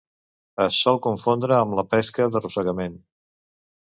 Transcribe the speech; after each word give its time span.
Es 0.63 0.77
sol 0.85 0.95
confondre 1.07 1.55
amb 1.57 1.77
la 1.79 1.85
pesca 1.91 2.27
d'arrossegament. 2.37 2.97